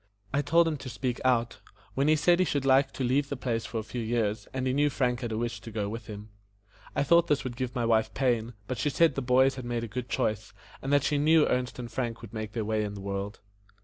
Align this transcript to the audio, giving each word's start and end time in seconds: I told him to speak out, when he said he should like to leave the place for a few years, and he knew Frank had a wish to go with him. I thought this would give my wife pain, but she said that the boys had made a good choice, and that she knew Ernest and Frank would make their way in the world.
I 0.33 0.41
told 0.41 0.67
him 0.67 0.77
to 0.77 0.89
speak 0.89 1.21
out, 1.23 1.59
when 1.93 2.07
he 2.07 2.15
said 2.15 2.39
he 2.39 2.45
should 2.45 2.65
like 2.65 2.91
to 2.93 3.03
leave 3.03 3.29
the 3.29 3.37
place 3.37 3.67
for 3.67 3.77
a 3.77 3.83
few 3.83 4.01
years, 4.01 4.47
and 4.51 4.65
he 4.65 4.73
knew 4.73 4.89
Frank 4.89 5.19
had 5.21 5.31
a 5.31 5.37
wish 5.37 5.61
to 5.61 5.69
go 5.69 5.87
with 5.89 6.07
him. 6.07 6.29
I 6.95 7.03
thought 7.03 7.27
this 7.27 7.43
would 7.43 7.55
give 7.55 7.75
my 7.75 7.85
wife 7.85 8.11
pain, 8.15 8.55
but 8.65 8.79
she 8.79 8.89
said 8.89 9.11
that 9.11 9.15
the 9.17 9.21
boys 9.21 9.53
had 9.57 9.63
made 9.65 9.83
a 9.83 9.87
good 9.87 10.09
choice, 10.09 10.53
and 10.81 10.91
that 10.91 11.03
she 11.03 11.19
knew 11.19 11.45
Ernest 11.47 11.77
and 11.77 11.91
Frank 11.91 12.23
would 12.23 12.33
make 12.33 12.53
their 12.53 12.65
way 12.65 12.83
in 12.83 12.95
the 12.95 13.01
world. 13.01 13.41